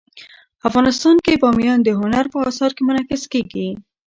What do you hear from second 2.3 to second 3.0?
په اثار کې